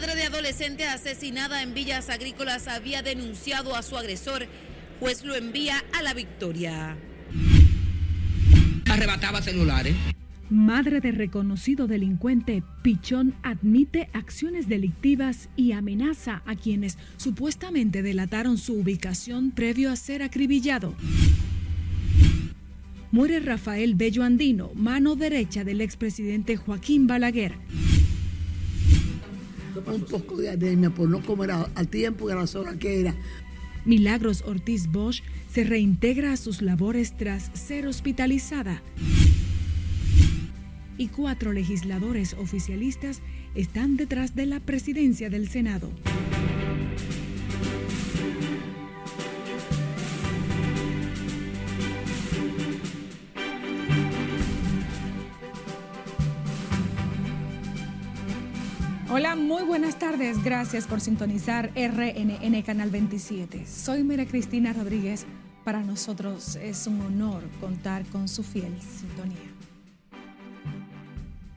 [0.00, 4.46] madre de adolescente asesinada en Villas Agrícolas había denunciado a su agresor,
[4.98, 6.96] pues lo envía a la victoria.
[8.90, 9.94] Arrebataba celulares.
[10.48, 18.80] Madre de reconocido delincuente, Pichón admite acciones delictivas y amenaza a quienes supuestamente delataron su
[18.80, 20.94] ubicación previo a ser acribillado.
[23.12, 27.52] Muere Rafael Bello Andino, mano derecha del expresidente Joaquín Balaguer.
[29.86, 33.14] Un poco de anemia por no comer al tiempo y a las horas que era.
[33.84, 35.22] Milagros Ortiz Bosch
[35.52, 38.82] se reintegra a sus labores tras ser hospitalizada
[41.00, 43.22] y cuatro legisladores oficialistas
[43.54, 45.90] están detrás de la presidencia del Senado.
[59.12, 60.44] Hola, muy buenas tardes.
[60.44, 63.66] Gracias por sintonizar RNN Canal 27.
[63.66, 65.26] Soy Mira Cristina Rodríguez.
[65.64, 69.50] Para nosotros es un honor contar con su fiel sintonía.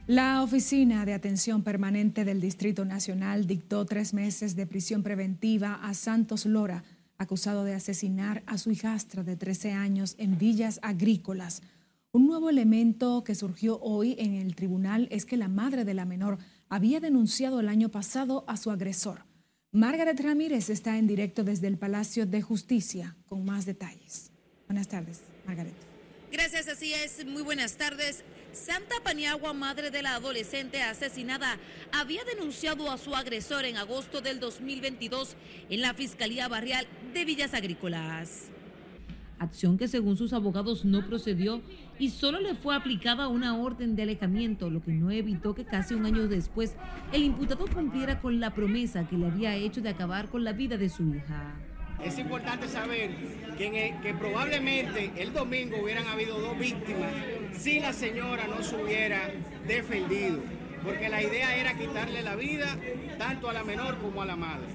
[0.08, 5.94] La Oficina de Atención Permanente del Distrito Nacional dictó tres meses de prisión preventiva a
[5.94, 6.82] Santos Lora,
[7.18, 11.62] acusado de asesinar a su hijastra de 13 años en Villas Agrícolas.
[12.10, 16.04] Un nuevo elemento que surgió hoy en el tribunal es que la madre de la
[16.04, 16.38] menor
[16.74, 19.26] había denunciado el año pasado a su agresor.
[19.70, 24.32] Margaret Ramírez está en directo desde el Palacio de Justicia con más detalles.
[24.66, 25.74] Buenas tardes, Margaret.
[26.32, 27.24] Gracias, así es.
[27.26, 28.24] Muy buenas tardes.
[28.52, 31.60] Santa Paniagua, madre de la adolescente asesinada,
[31.92, 35.36] había denunciado a su agresor en agosto del 2022
[35.70, 38.48] en la Fiscalía Barrial de Villas Agrícolas.
[39.44, 41.60] Acción que según sus abogados no procedió
[41.98, 45.94] y solo le fue aplicada una orden de alejamiento, lo que no evitó que casi
[45.94, 46.74] un año después
[47.12, 50.76] el imputado cumpliera con la promesa que le había hecho de acabar con la vida
[50.76, 51.54] de su hija.
[52.02, 53.10] Es importante saber
[53.56, 57.12] que, probablemente el domingo hubieran habido dos víctimas
[57.52, 59.30] si la señora no se hubiera
[59.66, 60.40] defendido,
[60.82, 62.78] porque la idea era quitarle la vida
[63.18, 64.66] tanto a la menor como a la madre.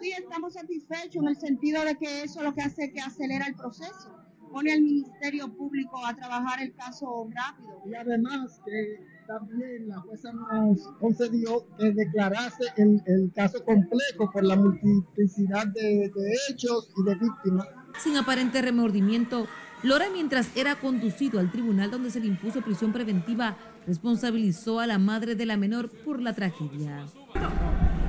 [0.00, 3.46] Sí, estamos satisfechos en el sentido de que eso es lo que hace que acelera
[3.46, 4.14] el proceso,
[4.52, 7.82] pone al Ministerio Público a trabajar el caso rápido.
[7.86, 14.44] Y además que también la jueza nos concedió que declarase el, el caso complejo por
[14.44, 17.66] la multiplicidad de, de hechos y de víctimas.
[17.98, 19.46] Sin aparente remordimiento,
[19.82, 24.98] Lora, mientras era conducido al tribunal donde se le impuso prisión preventiva, responsabilizó a la
[24.98, 27.06] madre de la menor por la tragedia.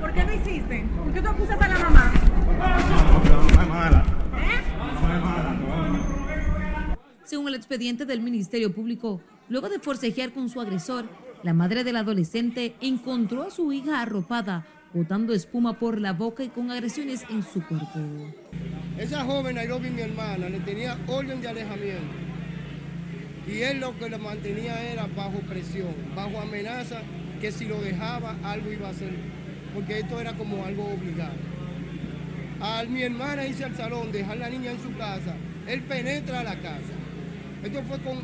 [0.00, 0.84] ¿Por qué lo hiciste?
[0.96, 2.12] ¿Por qué tú acusas a la mamá?
[3.24, 4.04] No, es mala.
[7.24, 11.04] Según el expediente del Ministerio Público, luego de forcejear con su agresor,
[11.42, 16.48] la madre del adolescente encontró a su hija arropada, botando espuma por la boca y
[16.48, 17.98] con agresiones en su cuerpo.
[18.96, 22.14] Esa joven Nairobi, mi hermana, le tenía orden de alejamiento.
[23.46, 27.02] Y él lo que le mantenía era bajo presión, bajo amenaza,
[27.40, 29.12] que si lo dejaba algo iba a hacer,
[29.74, 31.36] porque esto era como algo obligado.
[32.60, 35.36] A mi hermana irse al salón, dejar la niña en su casa,
[35.66, 36.94] él penetra a la casa.
[37.62, 38.18] Esto fue con,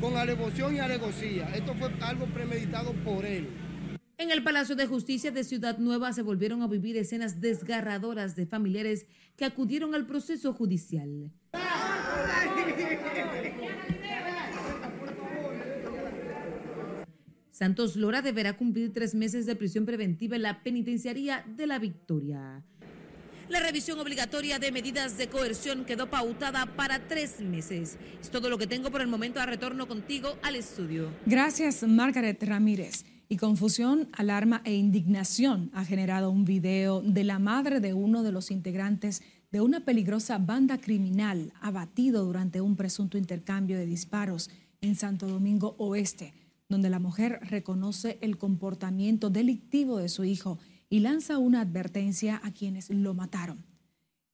[0.00, 3.48] con alevoción y alegocía, esto fue algo premeditado por él.
[4.18, 8.46] En el Palacio de Justicia de Ciudad Nueva se volvieron a vivir escenas desgarradoras de
[8.46, 9.06] familiares
[9.36, 11.30] que acudieron al proceso judicial.
[17.56, 22.62] Santos Lora deberá cumplir tres meses de prisión preventiva en la penitenciaría de la Victoria.
[23.48, 27.96] La revisión obligatoria de medidas de coerción quedó pautada para tres meses.
[28.20, 29.40] Es todo lo que tengo por el momento.
[29.40, 31.08] A retorno contigo al estudio.
[31.24, 33.06] Gracias, Margaret Ramírez.
[33.30, 38.32] Y confusión, alarma e indignación ha generado un video de la madre de uno de
[38.32, 44.50] los integrantes de una peligrosa banda criminal abatido durante un presunto intercambio de disparos
[44.82, 46.34] en Santo Domingo Oeste,
[46.68, 50.58] donde la mujer reconoce el comportamiento delictivo de su hijo
[50.88, 53.64] y lanza una advertencia a quienes lo mataron.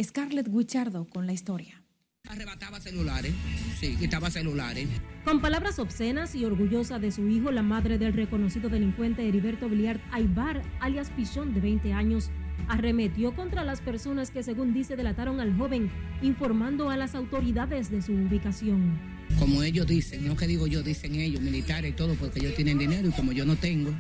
[0.03, 1.83] Scarlett Guichardo con la historia.
[2.29, 3.35] Arrebataba celulares,
[3.81, 4.89] sí, quitaba celulares.
[5.25, 10.01] Con palabras obscenas y orgullosa de su hijo, la madre del reconocido delincuente Heriberto Biliard
[10.13, 12.31] Aybar, alias Pichón, de 20 años,
[12.69, 15.91] arremetió contra las personas que, según dice, delataron al joven,
[16.23, 18.99] informando a las autoridades de su ubicación.
[19.39, 22.79] Como ellos dicen, no que digo yo, dicen ellos, militares y todo, porque ellos tienen
[22.79, 23.93] dinero y como yo no tengo,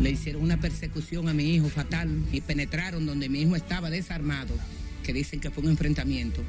[0.00, 4.54] le hicieron una persecución a mi hijo fatal y penetraron donde mi hijo estaba desarmado,
[5.02, 6.42] que dicen que fue un enfrentamiento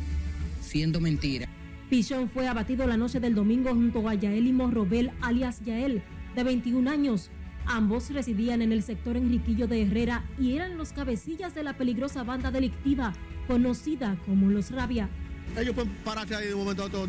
[0.61, 1.47] siendo mentira.
[1.89, 6.01] Pichón fue abatido la noche del domingo junto a Yael y Morrobel, alias Yael,
[6.35, 7.29] de 21 años,
[7.65, 12.23] Ambos residían en el sector Enriquillo de Herrera y eran los cabecillas de la peligrosa
[12.23, 13.13] banda delictiva
[13.47, 15.09] conocida como Los Rabia.
[15.57, 17.07] Ellos pueden pararse ahí de un momento a otro,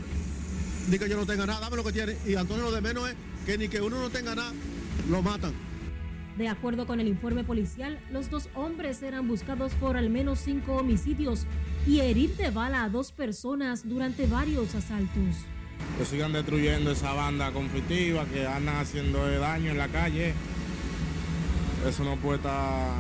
[0.89, 2.17] ni que yo no tenga nada, dame lo que tiene.
[2.27, 3.17] Y Antonio lo de menos es
[3.47, 4.53] que ni que uno no tenga nada,
[5.09, 5.53] lo matan.
[6.37, 10.75] De acuerdo con el informe policial, los dos hombres eran buscados por al menos cinco
[10.77, 11.47] homicidios
[11.87, 15.37] y herir de bala a dos personas durante varios asaltos.
[15.97, 20.35] Que sigan destruyendo esa banda conflictiva, que andan haciendo daño en la calle.
[21.87, 22.95] Eso no puede estar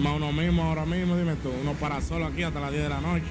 [0.00, 2.88] más uno mismo ahora mismo, dime tú, uno para solo aquí hasta las 10 de
[2.88, 3.26] la noche.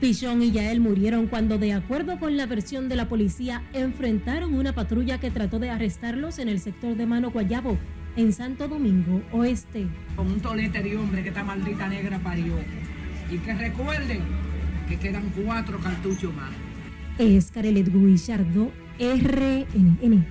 [0.00, 4.74] Pichón y Yael murieron cuando, de acuerdo con la versión de la policía, enfrentaron una
[4.74, 7.76] patrulla que trató de arrestarlos en el sector de Mano Guayabo,
[8.16, 9.88] en Santo Domingo Oeste.
[10.16, 12.54] Con un tolete de hombre que esta maldita negra parió.
[13.30, 14.22] Y que recuerden
[14.88, 16.50] que quedan cuatro cartuchos más.
[17.18, 20.26] Es Carelet Guillardo, RNN.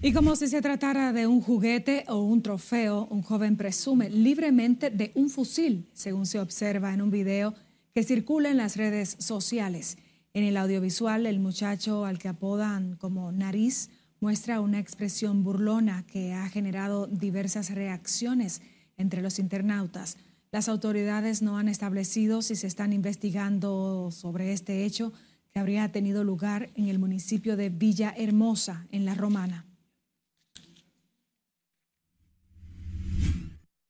[0.00, 4.88] Y como si se tratara de un juguete o un trofeo, un joven presume libremente
[4.88, 7.52] de un fusil, según se observa en un video
[7.98, 9.98] que circula en las redes sociales.
[10.32, 13.90] En el audiovisual, el muchacho al que apodan como Nariz
[14.20, 18.62] muestra una expresión burlona que ha generado diversas reacciones
[18.98, 20.16] entre los internautas.
[20.52, 25.12] Las autoridades no han establecido si se están investigando sobre este hecho
[25.50, 29.67] que habría tenido lugar en el municipio de Villa Hermosa, en La Romana.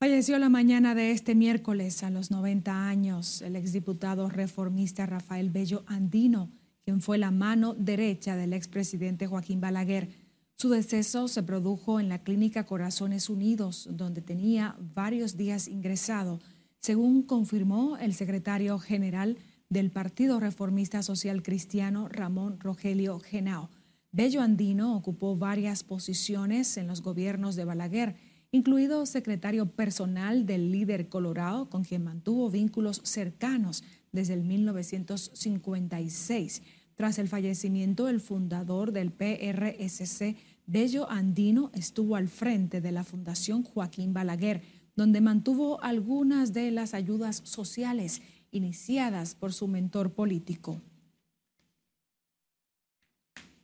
[0.01, 5.83] Falleció la mañana de este miércoles a los 90 años el exdiputado reformista Rafael Bello
[5.89, 6.53] Andino,
[6.85, 10.11] quien fue la mano derecha del expresidente Joaquín Balaguer.
[10.55, 16.39] Su deceso se produjo en la clínica Corazones Unidos, donde tenía varios días ingresado,
[16.79, 19.37] según confirmó el secretario general
[19.69, 23.69] del Partido Reformista Social Cristiano, Ramón Rogelio Genao.
[24.13, 28.15] Bello Andino ocupó varias posiciones en los gobiernos de Balaguer,
[28.51, 36.63] incluido secretario personal del líder colorado, con quien mantuvo vínculos cercanos desde el 1956.
[36.95, 40.37] Tras el fallecimiento, el fundador del PRSC,
[40.67, 44.63] Bello Andino, estuvo al frente de la Fundación Joaquín Balaguer,
[44.97, 50.81] donde mantuvo algunas de las ayudas sociales iniciadas por su mentor político.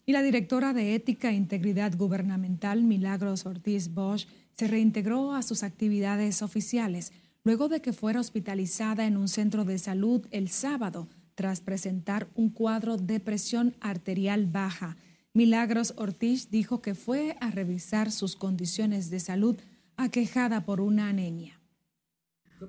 [0.06, 5.62] Y la directora de Ética e Integridad Gubernamental, Milagros Ortiz Bosch, se reintegró a sus
[5.62, 7.12] actividades oficiales
[7.44, 12.48] luego de que fuera hospitalizada en un centro de salud el sábado tras presentar un
[12.50, 14.96] cuadro de presión arterial baja.
[15.34, 19.56] Milagros Ortiz dijo que fue a revisar sus condiciones de salud
[19.96, 21.60] aquejada por una anemia.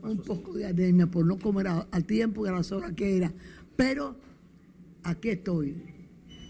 [0.02, 3.32] Un poco de anemia por no comer al tiempo y a las horas que era,
[3.76, 4.20] pero
[5.04, 5.96] aquí estoy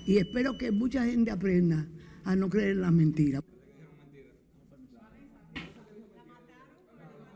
[0.07, 1.87] y espero que mucha gente aprenda
[2.23, 3.43] a no creer en las mentiras.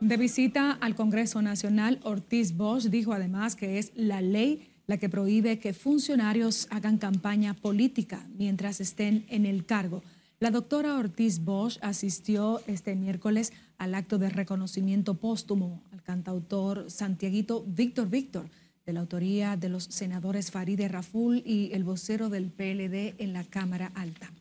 [0.01, 5.09] De visita al Congreso Nacional, Ortiz Bosch dijo además que es la ley la que
[5.09, 10.01] prohíbe que funcionarios hagan campaña política mientras estén en el cargo.
[10.39, 17.65] La doctora Ortiz Bosch asistió este miércoles al acto de reconocimiento póstumo al cantautor santiaguito
[17.67, 18.49] Víctor Víctor,
[18.85, 23.43] de la autoría de los senadores Faride Raful y el vocero del PLD en la
[23.43, 24.31] Cámara Alta.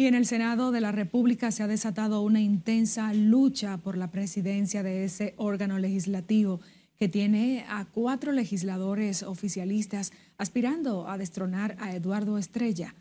[0.00, 4.12] Y en el Senado de la República se ha desatado una intensa lucha por la
[4.12, 6.60] presidencia de ese órgano legislativo
[6.96, 12.94] que tiene a cuatro legisladores oficialistas aspirando a destronar a Eduardo Estrella.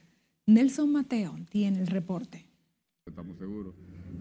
[0.47, 2.47] Nelson Mateo tiene el reporte.
[3.05, 3.75] Estamos seguros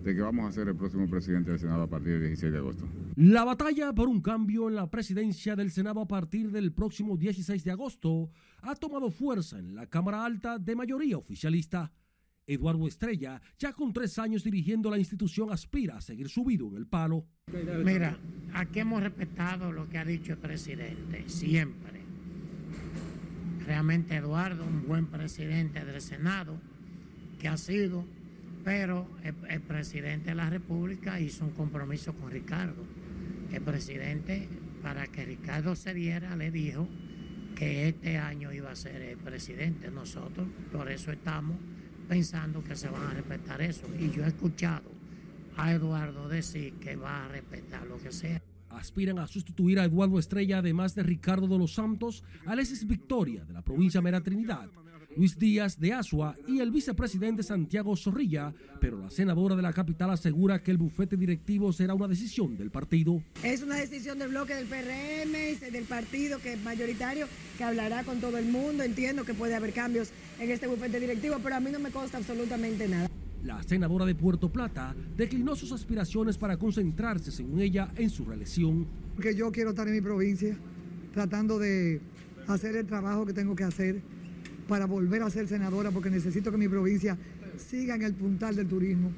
[0.04, 2.58] de que vamos a ser el próximo presidente del Senado a partir del 16 de
[2.58, 2.86] agosto.
[3.16, 7.64] La batalla por un cambio en la presidencia del Senado a partir del próximo 16
[7.64, 8.28] de agosto
[8.60, 11.90] ha tomado fuerza en la Cámara Alta de mayoría oficialista.
[12.46, 16.86] Eduardo Estrella, ya con tres años dirigiendo la institución, aspira a seguir subido en el
[16.86, 17.26] palo.
[17.84, 18.18] Mira,
[18.54, 22.00] aquí hemos respetado lo que ha dicho el presidente, siempre.
[23.66, 26.60] Realmente Eduardo, un buen presidente del Senado,
[27.40, 28.06] que ha sido,
[28.64, 29.08] pero
[29.48, 32.84] el, presidente de la República hizo un compromiso con Ricardo.
[33.52, 34.48] El presidente,
[34.82, 36.88] para que Ricardo se diera, le dijo
[37.56, 39.90] que este año iba a ser el presidente.
[39.90, 41.56] Nosotros, por eso estamos
[42.08, 43.86] pensando que se van a respetar eso.
[43.98, 44.90] Y yo he escuchado
[45.56, 48.42] a Eduardo decir que va a respetar lo que sea.
[48.70, 53.54] Aspiran a sustituir a Eduardo Estrella, además de Ricardo de los Santos, Alexis Victoria, de
[53.54, 54.68] la provincia Mera Trinidad,
[55.16, 60.10] Luis Díaz de Asua y el vicepresidente Santiago Zorrilla, pero la senadora de la capital
[60.10, 63.22] asegura que el bufete directivo será una decisión del partido.
[63.42, 68.04] Es una decisión del bloque del PRM y del partido que es mayoritario, que hablará
[68.04, 68.82] con todo el mundo.
[68.82, 72.18] Entiendo que puede haber cambios en este bufete directivo, pero a mí no me consta
[72.18, 73.08] absolutamente nada.
[73.42, 78.86] La senadora de Puerto Plata declinó sus aspiraciones para concentrarse, según ella, en su reelección.
[79.18, 80.58] Que yo quiero estar en mi provincia
[81.14, 82.02] tratando de
[82.48, 84.02] hacer el trabajo que tengo que hacer
[84.68, 87.16] para volver a ser senadora porque necesito que mi provincia
[87.56, 89.10] siga en el puntal del turismo.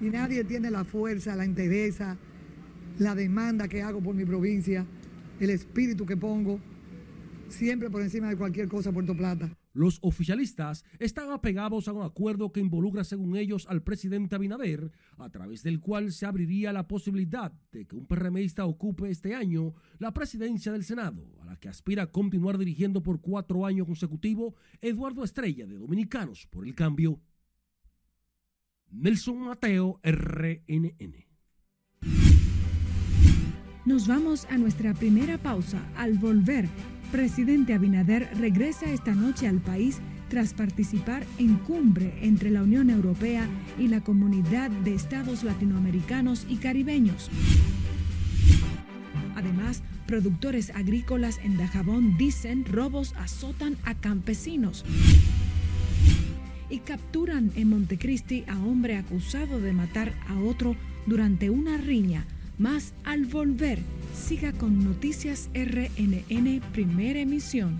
[0.00, 2.16] Y nadie tiene la fuerza, la entereza,
[2.98, 4.86] la demanda que hago por mi provincia,
[5.40, 6.60] el espíritu que pongo,
[7.48, 9.50] siempre por encima de cualquier cosa Puerto Plata.
[9.72, 15.30] Los oficialistas están apegados a un acuerdo que involucra, según ellos, al presidente Abinader, a
[15.30, 20.12] través del cual se abriría la posibilidad de que un PRMista ocupe este año la
[20.12, 25.22] presidencia del Senado, a la que aspira a continuar dirigiendo por cuatro años consecutivos Eduardo
[25.22, 27.20] Estrella de Dominicanos por el Cambio.
[28.90, 31.30] Nelson Mateo, RNN.
[33.86, 35.80] Nos vamos a nuestra primera pausa.
[35.96, 36.68] Al volver,
[37.10, 39.98] presidente Abinader regresa esta noche al país
[40.28, 43.48] tras participar en cumbre entre la Unión Europea
[43.78, 47.30] y la Comunidad de Estados Latinoamericanos y Caribeños.
[49.34, 54.84] Además, productores agrícolas en Dajabón dicen robos azotan a campesinos
[56.68, 60.76] y capturan en Montecristi a hombre acusado de matar a otro
[61.06, 62.24] durante una riña.
[62.58, 63.80] Más al volver
[64.14, 67.78] Siga con Noticias RNN Primera Emisión.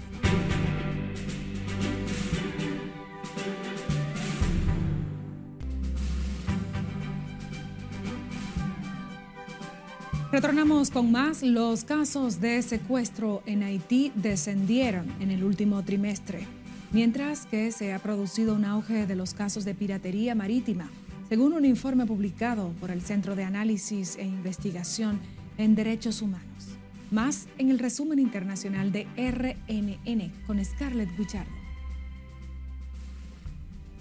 [10.32, 11.42] Retornamos con más.
[11.42, 16.46] Los casos de secuestro en Haití descendieron en el último trimestre,
[16.92, 20.88] mientras que se ha producido un auge de los casos de piratería marítima,
[21.28, 25.18] según un informe publicado por el Centro de Análisis e Investigación
[25.62, 26.46] en derechos humanos.
[27.10, 31.60] Más en el resumen internacional de RNN con Scarlett Guichardo.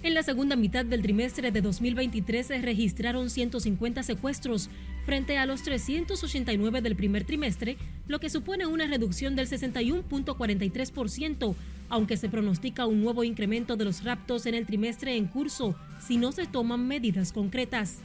[0.02, 4.70] En la segunda mitad del trimestre de 2023 se registraron 150 secuestros
[5.04, 7.76] frente a los 389 del primer trimestre,
[8.06, 11.54] lo que supone una reducción del 61.43%,
[11.90, 16.16] aunque se pronostica un nuevo incremento de los raptos en el trimestre en curso si
[16.16, 17.98] no se toman medidas concretas.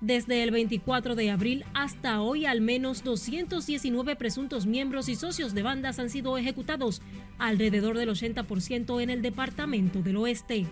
[0.00, 5.62] Desde el 24 de abril hasta hoy, al menos 219 presuntos miembros y socios de
[5.62, 7.00] bandas han sido ejecutados,
[7.38, 10.66] alrededor del 80% en el departamento del oeste.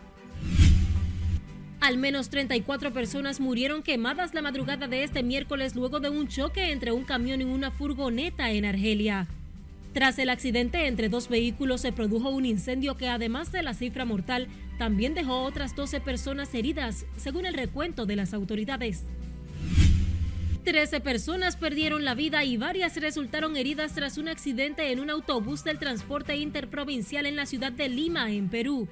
[1.81, 6.71] Al menos 34 personas murieron quemadas la madrugada de este miércoles luego de un choque
[6.71, 9.27] entre un camión y una furgoneta en Argelia.
[9.95, 14.05] Tras el accidente entre dos vehículos se produjo un incendio que además de la cifra
[14.05, 19.05] mortal también dejó otras 12 personas heridas, según el recuento de las autoridades.
[20.65, 25.63] 13 personas perdieron la vida y varias resultaron heridas tras un accidente en un autobús
[25.63, 28.89] del transporte interprovincial en la ciudad de Lima, en Perú.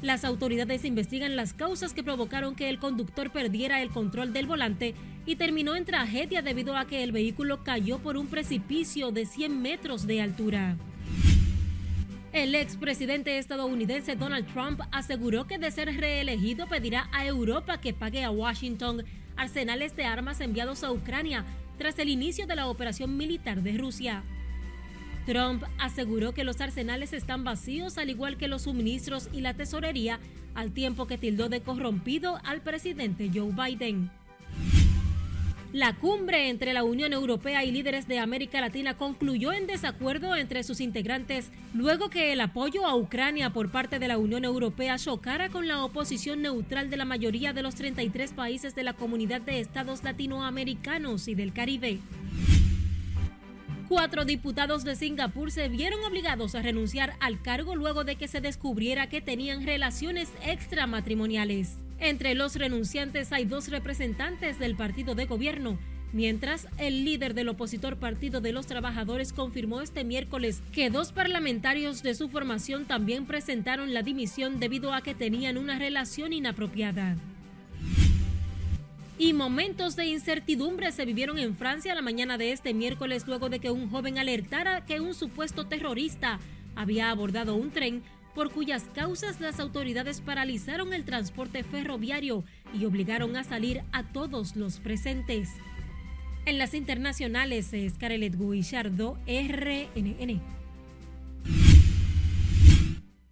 [0.00, 4.94] Las autoridades investigan las causas que provocaron que el conductor perdiera el control del volante
[5.26, 9.62] y terminó en tragedia debido a que el vehículo cayó por un precipicio de 100
[9.62, 10.76] metros de altura.
[12.32, 18.24] El expresidente estadounidense Donald Trump aseguró que de ser reelegido pedirá a Europa que pague
[18.24, 19.04] a Washington
[19.36, 21.44] arsenales de armas enviados a Ucrania
[21.76, 24.22] tras el inicio de la operación militar de Rusia.
[25.26, 30.18] Trump aseguró que los arsenales están vacíos al igual que los suministros y la tesorería,
[30.54, 34.10] al tiempo que tildó de corrompido al presidente Joe Biden.
[35.72, 40.64] La cumbre entre la Unión Europea y líderes de América Latina concluyó en desacuerdo entre
[40.64, 45.48] sus integrantes luego que el apoyo a Ucrania por parte de la Unión Europea chocara
[45.48, 49.60] con la oposición neutral de la mayoría de los 33 países de la comunidad de
[49.60, 52.00] estados latinoamericanos y del Caribe.
[53.88, 58.42] Cuatro diputados de Singapur se vieron obligados a renunciar al cargo luego de que se
[58.42, 61.78] descubriera que tenían relaciones extramatrimoniales.
[62.02, 65.78] Entre los renunciantes hay dos representantes del partido de gobierno,
[66.12, 72.02] mientras el líder del opositor Partido de los Trabajadores confirmó este miércoles que dos parlamentarios
[72.02, 77.16] de su formación también presentaron la dimisión debido a que tenían una relación inapropiada.
[79.16, 83.60] Y momentos de incertidumbre se vivieron en Francia la mañana de este miércoles luego de
[83.60, 86.40] que un joven alertara que un supuesto terrorista
[86.74, 88.02] había abordado un tren
[88.34, 94.56] por cuyas causas las autoridades paralizaron el transporte ferroviario y obligaron a salir a todos
[94.56, 95.50] los presentes.
[96.44, 100.40] En las internacionales es Carelet Guillardo, RNN.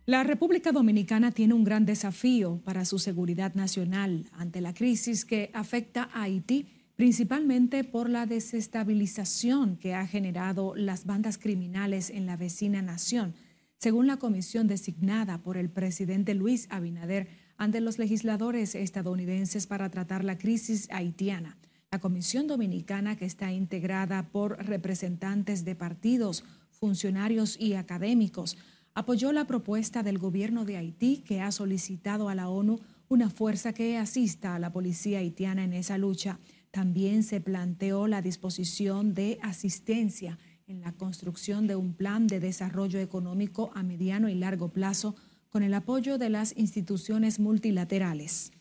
[0.06, 5.50] La República Dominicana tiene un gran desafío para su seguridad nacional ante la crisis que
[5.54, 6.66] afecta a Haití,
[6.96, 13.34] principalmente por la desestabilización que ha generado las bandas criminales en la vecina nación,
[13.80, 20.22] según la comisión designada por el presidente Luis Abinader ante los legisladores estadounidenses para tratar
[20.22, 21.56] la crisis haitiana.
[21.90, 28.58] La comisión dominicana, que está integrada por representantes de partidos, funcionarios y académicos,
[28.94, 33.72] apoyó la propuesta del gobierno de Haití que ha solicitado a la ONU una fuerza
[33.72, 36.38] que asista a la policía haitiana en esa lucha.
[36.70, 40.38] También se planteó la disposición de asistencia
[40.70, 45.16] en la construcción de un plan de desarrollo económico a mediano y largo plazo
[45.48, 48.52] con el apoyo de las instituciones multilaterales.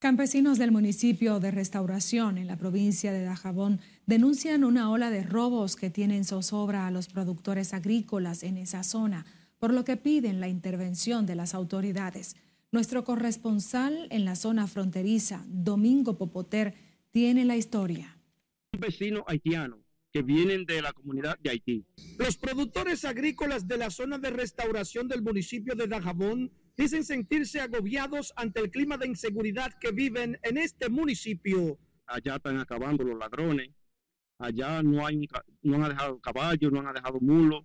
[0.00, 5.76] Campesinos del municipio de Restauración en la provincia de Dajabón denuncian una ola de robos
[5.76, 9.24] que tienen zozobra a los productores agrícolas en esa zona,
[9.58, 12.36] por lo que piden la intervención de las autoridades.
[12.72, 16.74] Nuestro corresponsal en la zona fronteriza, Domingo Popoter,
[17.12, 18.17] tiene la historia.
[18.72, 19.82] Un vecino haitiano
[20.12, 21.86] que vienen de la comunidad de Haití.
[22.18, 28.32] Los productores agrícolas de la zona de restauración del municipio de Dajabón dicen sentirse agobiados
[28.36, 31.78] ante el clima de inseguridad que viven en este municipio.
[32.06, 33.70] Allá están acabando los ladrones,
[34.38, 35.26] allá no, hay,
[35.62, 37.64] no han dejado caballos, no han dejado mulos,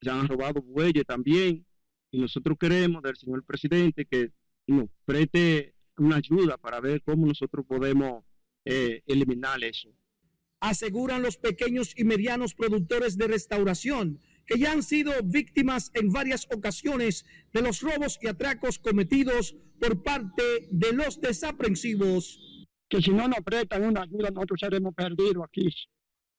[0.00, 1.66] ya han robado bueyes también.
[2.10, 4.32] Y nosotros queremos del señor presidente que
[4.66, 8.24] nos preste una ayuda para ver cómo nosotros podemos
[8.64, 9.90] eh, eliminar eso.
[10.60, 16.46] Aseguran los pequeños y medianos productores de restauración que ya han sido víctimas en varias
[16.52, 22.66] ocasiones de los robos y atracos cometidos por parte de los desaprensivos.
[22.88, 25.72] Que si no nos prestan una ayuda, nosotros seremos perdidos aquí,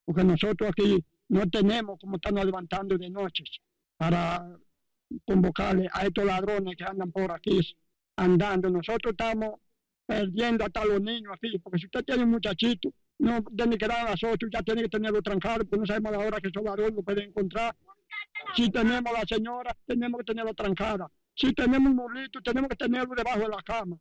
[0.03, 3.45] porque nosotros aquí no tenemos como estamos levantando de noche
[3.95, 4.59] para
[5.25, 7.61] convocarle a estos ladrones que andan por aquí
[8.17, 8.69] andando.
[8.69, 9.61] Nosotros estamos
[10.05, 14.07] perdiendo hasta los niños aquí, porque si usted tiene un muchachito, no tiene que dar
[14.07, 16.63] a las 8, ya tiene que tenerlo trancado, porque no sabemos la hora que esos
[16.63, 17.75] ladrones lo pueden encontrar.
[18.55, 21.07] Si tenemos a la señora, tenemos que tenerla trancada.
[21.35, 23.97] Si tenemos un burrito, tenemos que tenerlo debajo de la cama.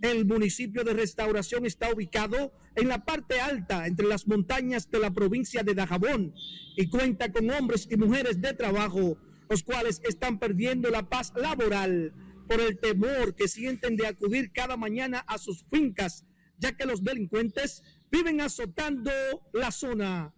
[0.00, 5.10] El municipio de Restauración está ubicado en la parte alta entre las montañas de la
[5.10, 6.34] provincia de Dajabón
[6.76, 9.18] y cuenta con hombres y mujeres de trabajo,
[9.48, 12.12] los cuales están perdiendo la paz laboral
[12.48, 16.24] por el temor que sienten de acudir cada mañana a sus fincas,
[16.58, 19.10] ya que los delincuentes viven azotando
[19.54, 20.32] la zona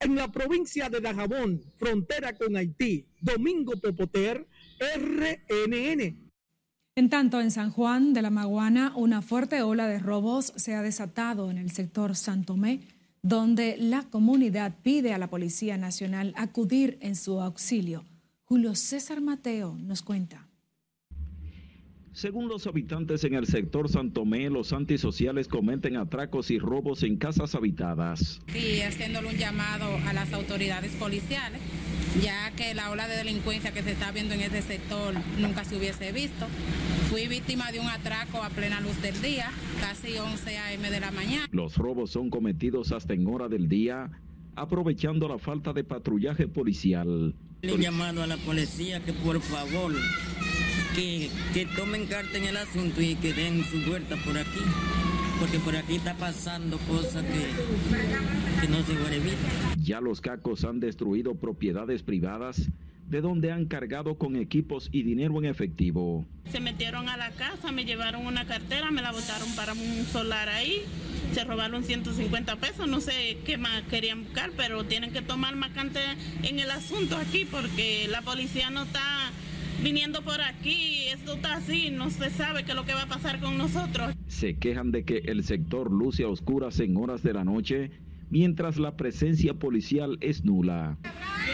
[0.00, 3.06] en la provincia de Dajabón, frontera con Haití.
[3.20, 4.48] Domingo Popoter,
[4.96, 6.30] RNN.
[6.96, 10.82] En tanto, en San Juan de la Maguana, una fuerte ola de robos se ha
[10.82, 12.80] desatado en el sector Santomé,
[13.22, 18.04] donde la comunidad pide a la Policía Nacional acudir en su auxilio.
[18.44, 20.49] Julio César Mateo nos cuenta.
[22.12, 27.54] Según los habitantes en el sector Santomé, los antisociales cometen atracos y robos en casas
[27.54, 28.40] habitadas.
[28.52, 31.60] Sí, haciéndole un llamado a las autoridades policiales,
[32.20, 35.76] ya que la ola de delincuencia que se está viendo en este sector nunca se
[35.76, 36.46] hubiese visto.
[37.10, 39.48] Fui víctima de un atraco a plena luz del día,
[39.80, 40.90] casi 11 a.m.
[40.90, 41.46] de la mañana.
[41.52, 44.10] Los robos son cometidos hasta en hora del día,
[44.56, 47.36] aprovechando la falta de patrullaje policial.
[47.62, 49.92] Le llamado a la policía que por favor
[50.94, 54.60] que, que tomen carta en el asunto y que den su vuelta por aquí,
[55.38, 59.78] porque por aquí está pasando cosas que, que no se puede evitar.
[59.78, 62.70] Ya los cacos han destruido propiedades privadas
[63.10, 66.24] de donde han cargado con equipos y dinero en efectivo.
[66.50, 70.48] Se metieron a la casa, me llevaron una cartera, me la botaron para un solar
[70.48, 70.82] ahí,
[71.34, 75.98] se robaron 150 pesos, no sé qué más querían buscar, pero tienen que tomar macante
[76.44, 79.32] en el asunto aquí porque la policía no está
[79.82, 83.08] viniendo por aquí, esto está así, no se sabe qué es lo que va a
[83.08, 84.14] pasar con nosotros.
[84.26, 87.90] Se quejan de que el sector luce a oscuras en horas de la noche,
[88.30, 90.98] mientras la presencia policial es nula.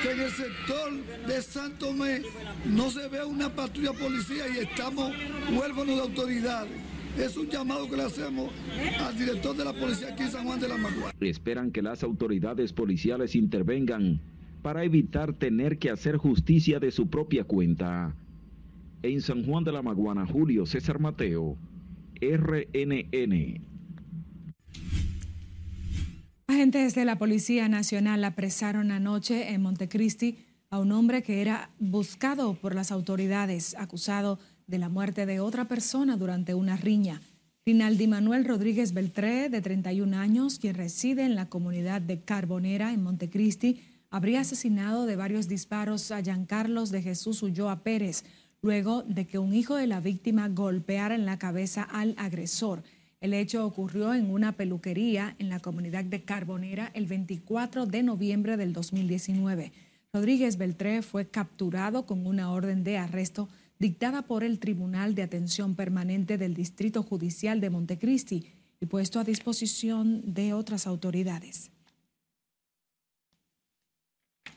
[0.02, 2.22] Que en el sector de Santo Tomé
[2.66, 5.12] no se ve una patrulla policía y estamos
[5.50, 6.72] huérfanos de autoridades.
[7.18, 8.50] Es un llamado que le hacemos
[9.00, 11.12] al director de la policía aquí en San Juan de la Maguana.
[11.20, 14.20] Esperan que las autoridades policiales intervengan
[14.62, 18.14] para evitar tener que hacer justicia de su propia cuenta.
[19.02, 21.56] En San Juan de la Maguana, Julio César Mateo,
[22.20, 23.60] RNN.
[26.48, 30.38] Agentes de la Policía Nacional apresaron anoche en Montecristi
[30.70, 35.66] a un hombre que era buscado por las autoridades, acusado de la muerte de otra
[35.66, 37.20] persona durante una riña.
[37.64, 43.02] Rinaldi Manuel Rodríguez Beltré, de 31 años, quien reside en la comunidad de Carbonera, en
[43.02, 43.80] Montecristi,
[44.16, 48.24] habría asesinado de varios disparos a Giancarlos de Jesús Ulloa Pérez,
[48.62, 52.82] luego de que un hijo de la víctima golpeara en la cabeza al agresor.
[53.20, 58.56] El hecho ocurrió en una peluquería en la comunidad de Carbonera el 24 de noviembre
[58.56, 59.72] del 2019.
[60.14, 65.74] Rodríguez Beltré fue capturado con una orden de arresto dictada por el Tribunal de Atención
[65.74, 68.46] Permanente del Distrito Judicial de Montecristi
[68.80, 71.70] y puesto a disposición de otras autoridades.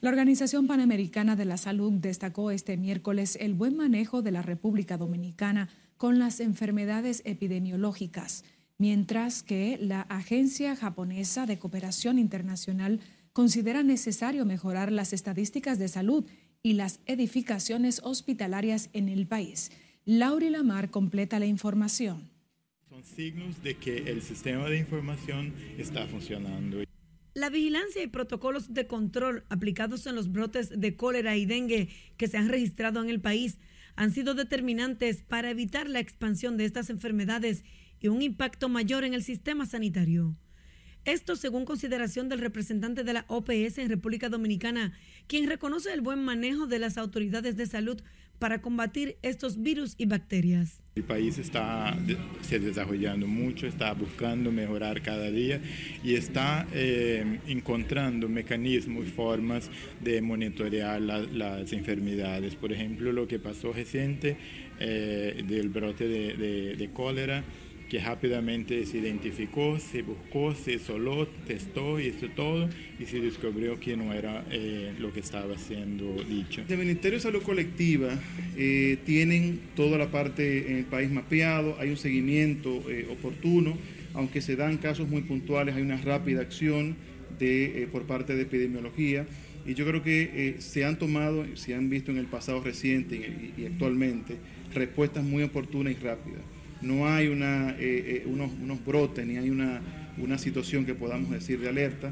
[0.02, 4.96] La Organización Panamericana de la Salud destacó este miércoles el buen manejo de la República
[4.98, 8.46] Dominicana con las enfermedades epidemiológicas,
[8.78, 13.02] mientras que la Agencia Japonesa de Cooperación Internacional
[13.34, 16.24] considera necesario mejorar las estadísticas de salud
[16.64, 19.70] y las edificaciones hospitalarias en el país.
[20.06, 22.30] Lauri Lamar completa la información.
[22.90, 26.89] Son signos de que el sistema de información está funcionando.
[27.34, 32.28] La vigilancia y protocolos de control aplicados en los brotes de cólera y dengue que
[32.28, 33.60] se han registrado en el país
[33.96, 37.64] han sido determinantes para evitar la expansión de estas enfermedades
[38.00, 40.38] y un impacto mayor en el sistema sanitario.
[41.06, 44.94] Esto según consideración del representante de la OPS en República Dominicana,
[45.28, 48.02] quien reconoce el buen manejo de las autoridades de salud
[48.40, 50.82] para combatir estos virus y bacterias.
[50.96, 51.96] El país está
[52.42, 55.62] se desarrollando mucho, está buscando mejorar cada día
[56.04, 59.70] y está eh, encontrando mecanismos y formas
[60.02, 62.56] de monitorear las enfermedades.
[62.56, 64.38] Por ejemplo, lo que pasó reciente
[64.80, 67.44] eh, del brote de cólera
[67.90, 73.80] que rápidamente se identificó, se buscó, se isoló, testó y hizo todo y se descubrió
[73.80, 76.64] que no era eh, lo que estaba siendo dicho.
[76.70, 78.10] El Ministerio de Salud Colectiva
[78.56, 83.76] eh, tienen toda la parte en el país mapeado, hay un seguimiento eh, oportuno,
[84.14, 86.96] aunque se dan casos muy puntuales, hay una rápida acción
[87.40, 89.26] de, por parte de epidemiología
[89.66, 93.66] y yo creo que se han tomado, se han visto en el pasado reciente y
[93.66, 94.36] actualmente
[94.74, 96.42] respuestas muy oportunas y rápidas
[96.82, 99.82] no hay una, eh, eh, unos, unos, brotes ni hay una,
[100.18, 102.12] una situación que podamos decir de alerta.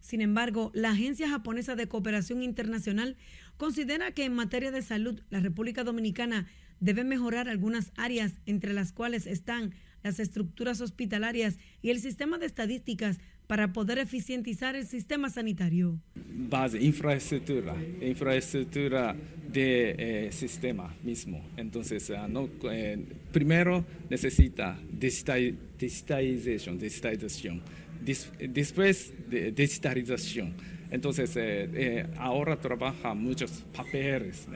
[0.00, 3.16] Sin embargo, la Agencia Japonesa de Cooperación Internacional
[3.56, 6.46] considera que en materia de salud la República Dominicana
[6.80, 12.46] debe mejorar algunas áreas, entre las cuales están las estructuras hospitalarias y el sistema de
[12.46, 13.18] estadísticas
[13.48, 15.98] para poder eficientizar el sistema sanitario.
[16.14, 19.16] Base, infraestructura, infraestructura
[19.50, 21.42] de eh, sistema mismo.
[21.56, 22.98] Entonces, no, eh,
[23.32, 27.62] primero necesita digitalización, digitalización.
[28.04, 30.52] Des, después de digitalización.
[30.90, 34.46] Entonces, eh, eh ahora trabaja muchos papeles,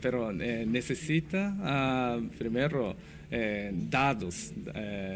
[0.00, 2.94] pero necesita uh, primero
[3.90, 4.52] datos,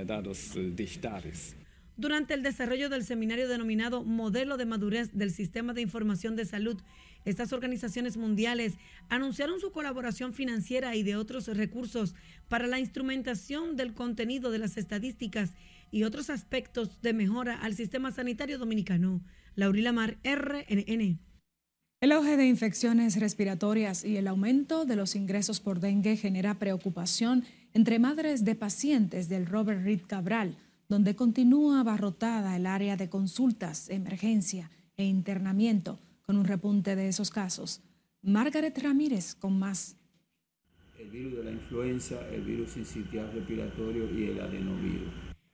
[0.05, 1.55] datos digitales.
[2.00, 6.80] Durante el desarrollo del seminario denominado Modelo de Madurez del Sistema de Información de Salud,
[7.26, 8.78] estas organizaciones mundiales
[9.10, 12.14] anunciaron su colaboración financiera y de otros recursos
[12.48, 15.52] para la instrumentación del contenido de las estadísticas
[15.90, 19.20] y otros aspectos de mejora al sistema sanitario dominicano.
[19.54, 21.20] Laurila Mar, RNN.
[22.00, 27.44] El auge de infecciones respiratorias y el aumento de los ingresos por dengue genera preocupación
[27.74, 30.56] entre madres de pacientes del Robert Reed Cabral
[30.90, 37.31] donde continúa abarrotada el área de consultas, emergencia e internamiento con un repunte de esos
[37.31, 37.81] casos.
[38.22, 39.96] Margaret Ramírez con más.
[40.98, 45.12] El virus de la influenza, el virus sincitial respiratorio y el adenovirus.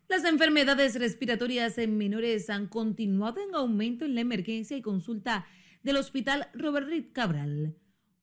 [0.08, 5.46] Las enfermedades respiratorias en menores han continuado en aumento en la emergencia y consulta
[5.82, 7.76] del Hospital Robert Reed Cabral.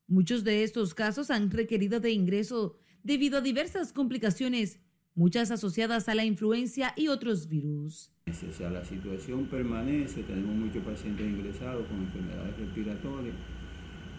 [0.08, 4.80] Muchos de estos casos han requerido de ingreso debido a diversas complicaciones
[5.15, 8.12] muchas asociadas a la influencia y otros virus.
[8.28, 13.36] O sea, la situación permanece, tenemos muchos pacientes ingresados con enfermedades respiratorias,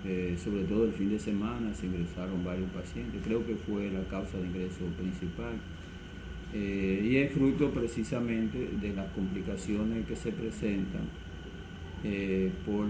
[0.04, 4.04] eh, sobre todo el fin de semana se ingresaron varios pacientes, creo que fue la
[4.08, 5.54] causa de ingreso principal.
[6.52, 11.08] Eh, y es fruto precisamente de las complicaciones que se presentan
[12.04, 12.86] eh, por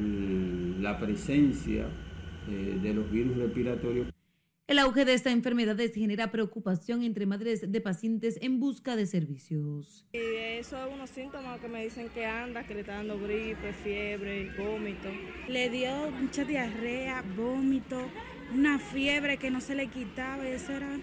[0.83, 1.87] la presencia
[2.47, 4.14] de los virus respiratorios.
[4.67, 10.07] El auge de esta enfermedad genera preocupación entre madres de pacientes en busca de servicios.
[10.15, 10.19] Y
[10.59, 14.51] eso es unos síntomas que me dicen que anda, que le está dando gripe, fiebre,
[14.57, 15.11] vómito.
[15.49, 18.01] Le dio mucha diarrea, vómito,
[18.55, 20.99] una fiebre que no se le quitaba y eso era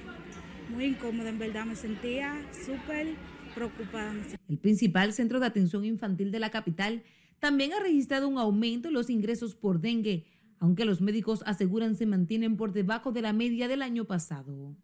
[0.70, 3.10] muy incómodo, en verdad me sentía súper
[3.54, 4.16] preocupada.
[4.50, 7.04] El principal centro de atención infantil de la capital
[7.40, 10.26] también ha registrado un aumento en los ingresos por dengue
[10.62, 14.76] aunque los médicos aseguran se mantienen por debajo de la media del año pasado.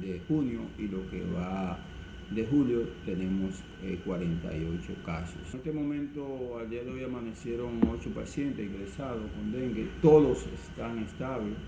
[0.00, 1.84] De junio y lo que va
[2.30, 3.56] de julio tenemos
[4.04, 5.36] 48 casos.
[5.50, 11.58] En este momento, de hoy amanecieron 8 pacientes ingresados con dengue, todos están estables.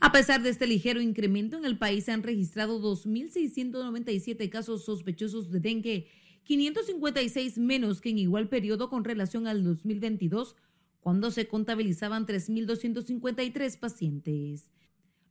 [0.00, 5.50] A pesar de este ligero incremento en el país, se han registrado 2.697 casos sospechosos
[5.50, 6.06] de dengue,
[6.44, 10.54] 556 menos que en igual periodo con relación al 2022,
[11.00, 14.70] cuando se contabilizaban 3.253 pacientes.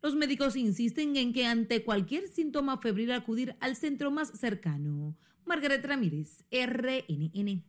[0.02, 5.16] Los médicos insisten en que ante cualquier síntoma febril acudir al centro más cercano.
[5.46, 7.64] Margaret Ramírez, RNN.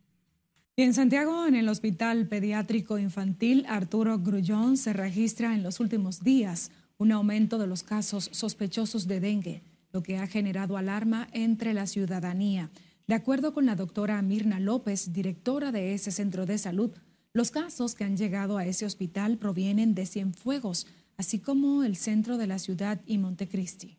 [0.77, 6.71] en Santiago, en el Hospital Pediátrico Infantil Arturo Grullón, se registra en los últimos días
[6.97, 11.87] un aumento de los casos sospechosos de dengue, lo que ha generado alarma entre la
[11.87, 12.69] ciudadanía.
[13.07, 16.91] De acuerdo con la doctora Mirna López, directora de ese centro de salud,
[17.39, 22.37] los casos que han llegado a ese hospital provienen de Cienfuegos, así como el centro
[22.37, 23.97] de la ciudad y Montecristi.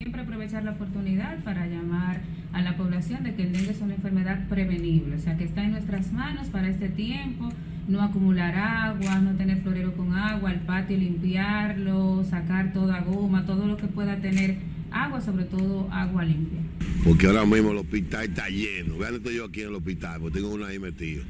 [0.00, 2.20] Siempre aprovechar la oportunidad para llamar
[2.52, 5.64] a la población de que el dengue es una enfermedad prevenible, o sea que está
[5.64, 7.48] en nuestras manos para este tiempo
[7.88, 13.66] no acumular agua, no tener florero con agua, el patio limpiarlo, sacar toda goma, todo
[13.66, 14.58] lo que pueda tener
[14.92, 16.60] agua, sobre todo agua limpia.
[17.02, 18.98] Porque ahora mismo el hospital está lleno.
[18.98, 21.24] Vean, estoy yo aquí en el hospital, porque tengo uno ahí metido.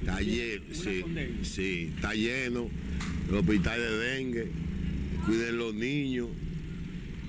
[0.00, 1.04] Está lleno, sí,
[1.42, 2.68] sí, está lleno.
[3.28, 4.48] El hospital de dengue,
[5.26, 6.28] cuiden los niños,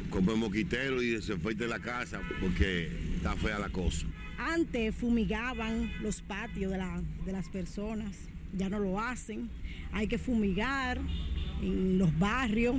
[0.09, 4.05] compren moquiteros y se de la casa porque está fea la cosa.
[4.37, 6.79] Antes fumigaban los patios de,
[7.25, 8.15] de las personas
[8.57, 9.49] ya no lo hacen.
[9.91, 10.99] Hay que fumigar
[11.61, 12.75] en los barrios.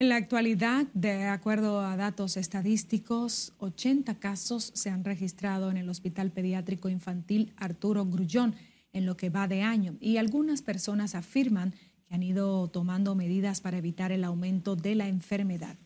[0.00, 5.88] En la actualidad, de acuerdo a datos estadísticos, 80 casos se han registrado en el
[5.88, 8.56] Hospital Pediátrico Infantil Arturo Grullón
[8.92, 11.74] en lo que va de año y algunas personas afirman
[12.06, 15.76] que han ido tomando medidas para evitar el aumento de la enfermedad.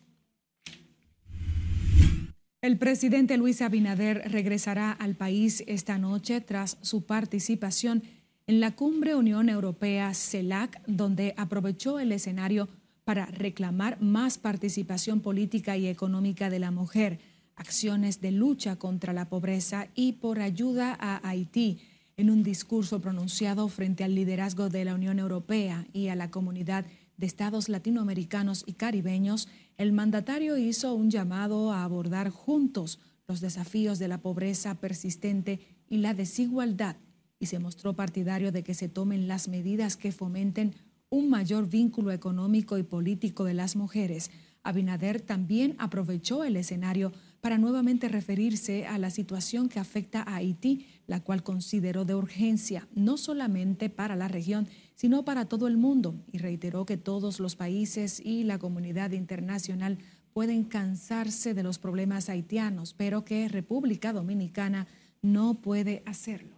[2.62, 8.02] El presidente Luis Abinader regresará al país esta noche tras su participación
[8.46, 12.68] en la cumbre Unión Europea CELAC, donde aprovechó el escenario
[13.08, 17.20] para reclamar más participación política y económica de la mujer,
[17.56, 21.80] acciones de lucha contra la pobreza y por ayuda a Haití.
[22.18, 26.84] En un discurso pronunciado frente al liderazgo de la Unión Europea y a la comunidad
[27.16, 33.98] de estados latinoamericanos y caribeños, el mandatario hizo un llamado a abordar juntos los desafíos
[33.98, 36.96] de la pobreza persistente y la desigualdad
[37.40, 40.74] y se mostró partidario de que se tomen las medidas que fomenten
[41.10, 44.30] un mayor vínculo económico y político de las mujeres.
[44.62, 50.86] Abinader también aprovechó el escenario para nuevamente referirse a la situación que afecta a Haití,
[51.06, 56.16] la cual consideró de urgencia no solamente para la región, sino para todo el mundo,
[56.32, 59.98] y reiteró que todos los países y la comunidad internacional
[60.32, 64.86] pueden cansarse de los problemas haitianos, pero que República Dominicana
[65.22, 66.57] no puede hacerlo.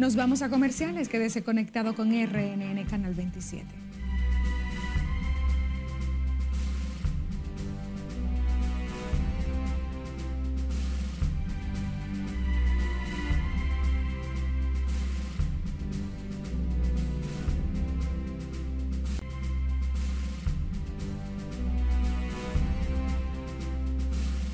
[0.00, 3.66] Nos vamos a comerciales, quédese conectado con RNN Canal 27.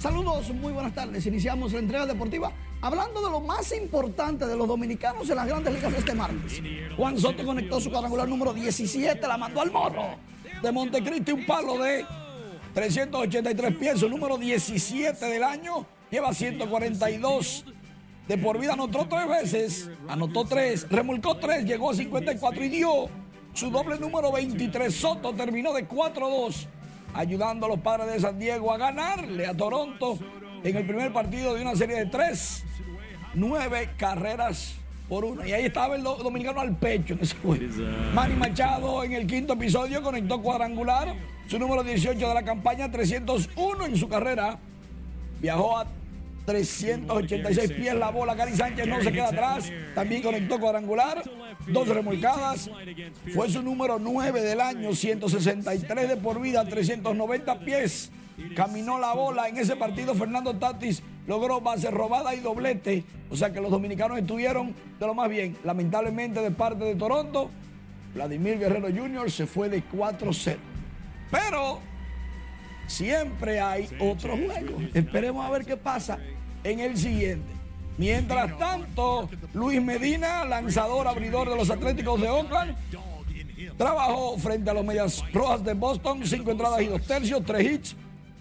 [0.01, 1.25] Saludos, muy buenas tardes.
[1.25, 2.53] Iniciamos la entrega deportiva
[2.87, 6.63] hablando de lo más importante de los dominicanos en las grandes ligas este martes.
[6.97, 10.17] Juan Soto conectó su cuadrangular número 17, la mandó al morro
[10.63, 12.07] de Montecristi, un palo de
[12.75, 17.65] 383 pies, su número 17 del año, lleva 142
[18.29, 23.09] de por vida, anotó tres veces, anotó tres, remolcó tres, llegó a 54 y dio
[23.53, 24.95] su doble número 23.
[24.95, 26.67] Soto terminó de 4-2
[27.15, 30.19] ayudando a los padres de San Diego a ganarle a Toronto
[30.63, 32.65] en el primer partido de una serie de tres,
[33.35, 34.75] nueve carreras
[35.09, 35.47] por una.
[35.47, 37.65] Y ahí estaba el dominicano al pecho en ese juego.
[38.15, 41.15] Manny Machado en el quinto episodio conectó cuadrangular,
[41.47, 44.59] su número 18 de la campaña, 301 en su carrera.
[45.41, 45.87] Viajó a
[46.47, 48.35] 386 pies la bola.
[48.35, 49.71] Gary Sánchez no se queda atrás.
[49.95, 51.23] También conectó cuadrangular.
[51.67, 52.71] Dos remolcadas.
[53.35, 54.95] Fue su número 9 del año.
[54.95, 56.65] 163 de por vida.
[56.65, 58.11] 390 pies.
[58.55, 59.49] Caminó la bola.
[59.49, 63.05] En ese partido Fernando Tatis logró base robada y doblete.
[63.31, 65.57] O sea que los dominicanos estuvieron de lo más bien.
[65.65, 67.51] Lamentablemente de parte de Toronto,
[68.15, 69.31] Vladimir Guerrero Jr.
[69.31, 70.57] se fue de 4-0.
[71.31, 71.81] Pero
[72.87, 74.79] siempre hay otro juego.
[74.95, 76.19] Esperemos a ver qué pasa
[76.65, 77.57] en el siguiente.
[77.99, 82.77] Mientras tanto, Luis Medina, lanzador abridor de los Atléticos de Oakland,
[83.79, 87.97] trabajó frente a los Medias Rojas de Boston, cinco entradas y dos tercios, tres hits,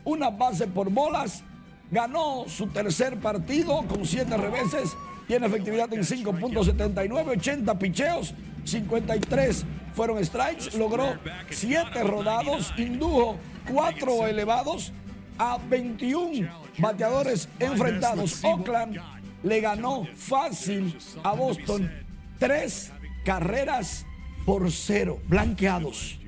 [0.05, 1.43] una base por bolas,
[1.91, 4.95] ganó su tercer partido con siete reveses,
[5.27, 9.65] tiene efectividad en 5.79, 80 picheos, 53
[9.95, 11.17] fueron strikes, logró
[11.49, 13.37] siete rodados, indujo
[13.71, 14.91] cuatro elevados
[15.37, 18.43] a 21 bateadores enfrentados.
[18.43, 18.99] Oakland
[19.43, 21.91] le ganó fácil a Boston
[22.37, 22.91] tres
[23.23, 24.05] carreras
[24.45, 26.19] por cero, blanqueados.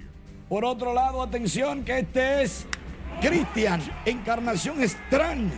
[0.48, 2.66] Por otro lado, atención que este es
[3.22, 5.52] Cristian Encarnación Strand,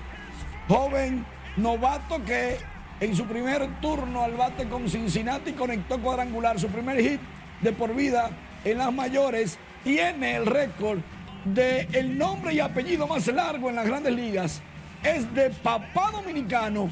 [0.67, 1.25] joven
[1.57, 2.57] novato que
[3.01, 7.19] en su primer turno al bate con Cincinnati conectó cuadrangular, su primer hit
[7.61, 8.29] de por vida
[8.63, 10.99] en las mayores, tiene el récord
[11.45, 14.61] de el nombre y apellido más largo en las grandes ligas.
[15.03, 16.89] Es de papá dominicano,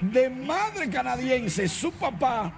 [0.00, 1.68] de madre canadiense.
[1.68, 2.52] Su papá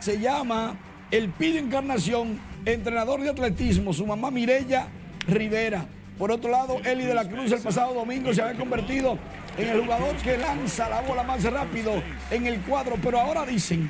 [0.00, 0.76] se llama
[1.10, 3.92] El Pido Encarnación, entrenador de atletismo.
[3.92, 4.86] Su mamá Mirella
[5.26, 5.86] Rivera.
[6.18, 9.16] Por otro lado, Eli de la Cruz el pasado domingo se había convertido
[9.56, 12.96] en el jugador que lanza la bola más rápido en el cuadro.
[13.00, 13.88] Pero ahora dicen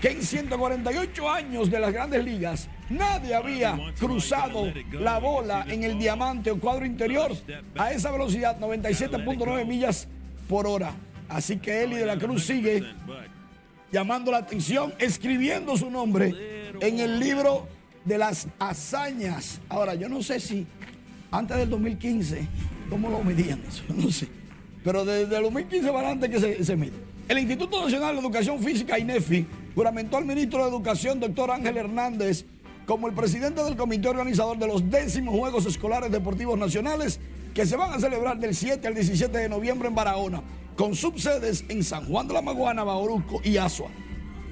[0.00, 5.98] que en 148 años de las grandes ligas nadie había cruzado la bola en el
[5.98, 7.30] diamante o cuadro interior
[7.76, 10.08] a esa velocidad, 97.9 millas
[10.48, 10.92] por hora.
[11.28, 12.82] Así que Eli de la Cruz sigue
[13.92, 17.68] llamando la atención, escribiendo su nombre en el libro
[18.04, 19.60] de las hazañas.
[19.68, 20.66] Ahora, yo no sé si
[21.30, 22.48] antes del 2015,
[22.88, 23.82] ¿cómo lo medían eso?
[23.94, 24.28] No sé.
[24.82, 26.92] Pero desde el 2015 para adelante que se, se mide.
[27.28, 32.46] El Instituto Nacional de Educación Física, INEFI, juramentó al ministro de Educación, doctor Ángel Hernández,
[32.86, 37.20] como el presidente del comité organizador de los décimos Juegos Escolares Deportivos Nacionales
[37.54, 40.42] que se van a celebrar del 7 al 17 de noviembre en Barahona,
[40.76, 43.88] con subsedes en San Juan de la Maguana, Bauruco y Asua.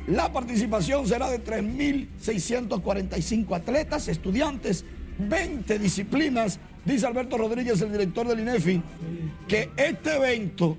[0.07, 4.85] La participación será de 3.645 atletas, estudiantes,
[5.19, 6.59] 20 disciplinas.
[6.85, 8.83] Dice Alberto Rodríguez, el director del INEFI,
[9.47, 10.79] que este evento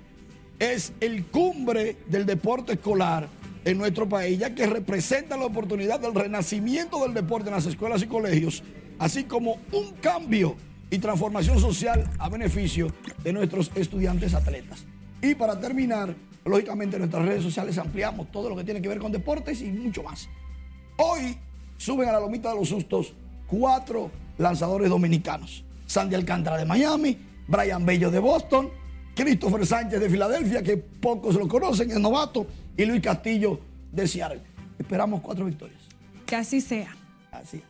[0.58, 3.28] es el cumbre del deporte escolar
[3.66, 8.02] en nuestro país, ya que representa la oportunidad del renacimiento del deporte en las escuelas
[8.02, 8.64] y colegios,
[8.98, 10.56] así como un cambio
[10.90, 12.92] y transformación social a beneficio
[13.24, 14.86] de nuestros estudiantes atletas.
[15.22, 19.00] Y para terminar, lógicamente en nuestras redes sociales ampliamos todo lo que tiene que ver
[19.00, 20.30] con deportes y mucho más.
[20.98, 21.38] Hoy
[21.78, 23.14] suben a la lomita de los sustos
[23.48, 25.64] cuatro lanzadores dominicanos.
[25.86, 28.70] Sandy Alcántara de Miami, Brian Bello de Boston,
[29.16, 33.60] Christopher Sánchez de Filadelfia, que pocos lo conocen, es novato, y Luis Castillo
[33.92, 34.42] de Seattle.
[34.78, 35.82] Esperamos cuatro victorias.
[36.26, 36.96] Que así sea.
[37.32, 37.64] Así es.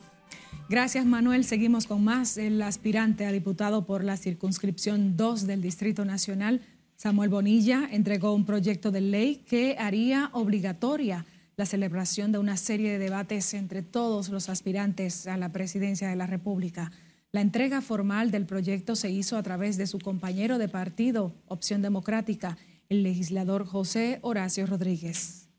[0.69, 1.45] Gracias, Manuel.
[1.45, 2.38] Seguimos con más.
[2.38, 6.62] El aspirante a diputado por la circunscripción 2 del Distrito Nacional,
[6.95, 11.25] Samuel Bonilla, entregó un proyecto de ley que haría obligatoria
[11.60, 16.15] la celebración de una serie de debates entre todos los aspirantes a la presidencia de
[16.15, 16.89] la República.
[17.34, 21.82] La entrega formal del proyecto se hizo a través de su compañero de partido, Opción
[21.82, 25.50] Democrática, el legislador José Horacio Rodríguez.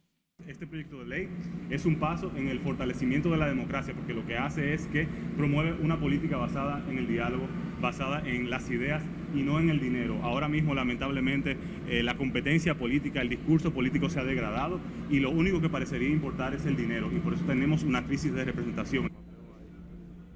[0.47, 1.29] Este proyecto de ley
[1.69, 5.07] es un paso en el fortalecimiento de la democracia porque lo que hace es que
[5.37, 7.47] promueve una política basada en el diálogo,
[7.79, 9.03] basada en las ideas
[9.35, 10.21] y no en el dinero.
[10.23, 11.57] Ahora mismo, lamentablemente,
[11.89, 16.09] eh, la competencia política, el discurso político se ha degradado y lo único que parecería
[16.09, 19.11] importar es el dinero y por eso tenemos una crisis de representación.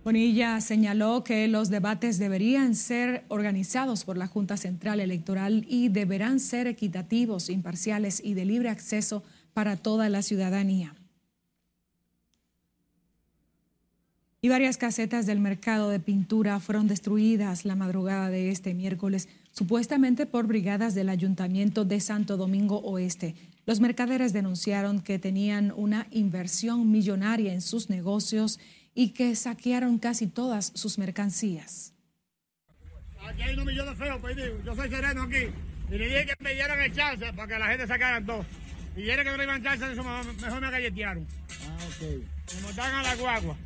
[0.05, 6.41] Bonilla señaló que los debates deberían ser organizados por la Junta Central Electoral y deberán
[6.41, 9.23] ser equitativos, imparciales y de libre acceso
[9.55, 10.95] para toda la ciudadanía.
[14.45, 20.27] Y varias casetas del mercado de pintura fueron destruidas la madrugada de este miércoles, supuestamente
[20.27, 23.35] por brigadas del Ayuntamiento de Santo Domingo Oeste.
[23.65, 28.61] Los mercaderes denunciaron que tenían una inversión millonaria en sus negocios
[28.95, 31.95] y que saquearon casi todas sus mercancías.
[33.27, 35.47] Aquí hay unos millones feos, pues yo soy sereno aquí.
[35.91, 38.45] Y le dije que me dieran el chance para que la gente sacaran todo.
[38.95, 41.27] Y quieren que no le iban chance, eso mejor me galletearon.
[41.67, 42.55] Ah, ok.
[42.57, 43.57] Me montaron a la guagua.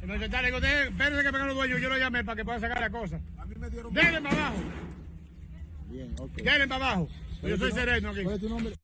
[0.00, 3.20] Espérense que vengan los dueños, yo lo llamé para que puedan sacar la cosa.
[3.38, 3.92] A mí me dieron...
[3.92, 4.62] Denle para abajo.
[5.90, 6.36] Bien, ok.
[6.36, 7.08] Denle para abajo.
[7.42, 8.22] Yo soy sereno aquí.
[8.22, 8.74] ¿Cuál es tu nombre?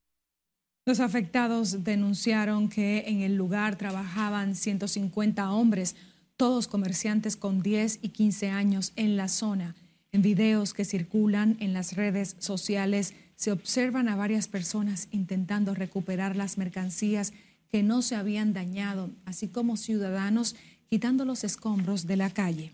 [0.85, 5.95] Los afectados denunciaron que en el lugar trabajaban 150 hombres,
[6.37, 9.75] todos comerciantes con 10 y 15 años en la zona.
[10.11, 16.35] En videos que circulan en las redes sociales se observan a varias personas intentando recuperar
[16.35, 17.33] las mercancías
[17.71, 20.55] que no se habían dañado, así como ciudadanos
[20.89, 22.71] quitando los escombros de la calle.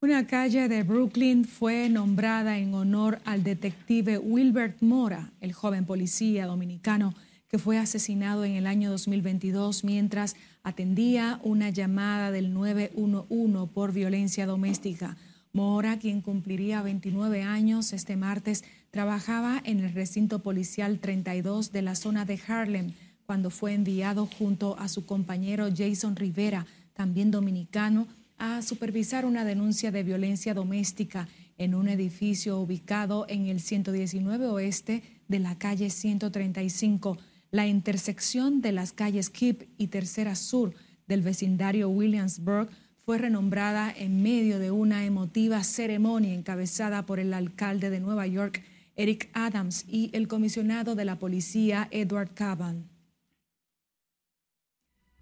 [0.00, 6.46] Una calle de Brooklyn fue nombrada en honor al detective Wilbert Mora, el joven policía
[6.46, 7.14] dominicano
[7.52, 14.46] que fue asesinado en el año 2022 mientras atendía una llamada del 911 por violencia
[14.46, 15.18] doméstica.
[15.52, 21.94] Mora, quien cumpliría 29 años este martes, trabajaba en el recinto policial 32 de la
[21.94, 22.94] zona de Harlem
[23.32, 28.06] cuando fue enviado junto a su compañero Jason Rivera, también dominicano,
[28.36, 35.02] a supervisar una denuncia de violencia doméstica en un edificio ubicado en el 119 oeste
[35.28, 37.16] de la calle 135,
[37.50, 40.74] la intersección de las calles Kip y Tercera Sur
[41.06, 42.68] del vecindario Williamsburg
[42.98, 48.62] fue renombrada en medio de una emotiva ceremonia encabezada por el alcalde de Nueva York,
[48.94, 52.91] Eric Adams, y el comisionado de la policía, Edward Caban.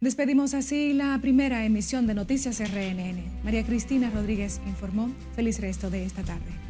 [0.01, 3.42] Despedimos así la primera emisión de Noticias RNN.
[3.44, 5.11] María Cristina Rodríguez informó.
[5.36, 6.70] Feliz resto de esta tarde.